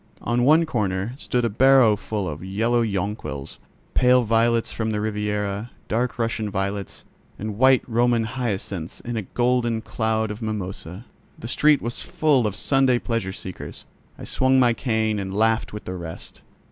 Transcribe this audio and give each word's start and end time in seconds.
On 0.23 0.41
one 0.43 0.65
corner 0.65 1.13
stood 1.19 1.45
a 1.45 1.47
barrow 1.47 1.95
full 1.95 2.27
of 2.27 2.43
yellow 2.43 2.83
jonquils, 2.83 3.59
pale 3.93 4.23
violets 4.23 4.73
from 4.73 4.89
the 4.89 4.99
Riviera, 4.99 5.69
dark 5.87 6.17
Russian 6.17 6.49
violets, 6.49 7.05
and 7.37 7.59
white 7.59 7.83
Roman 7.87 8.23
hyacinths 8.23 9.01
in 9.01 9.15
a 9.15 9.21
golden 9.21 9.81
cloud 9.83 10.31
of 10.31 10.41
mimosa. 10.41 11.05
The 11.37 11.47
street 11.47 11.83
was 11.83 12.01
full 12.01 12.47
of 12.47 12.55
Sunday 12.55 12.97
pleasure 12.97 13.31
seekers. 13.31 13.85
I 14.17 14.23
swung 14.23 14.59
my 14.59 14.73
cane 14.73 15.19
and 15.19 15.35
laughed 15.35 15.71
with 15.71 15.85
the 15.85 15.93
rest. 15.93 16.41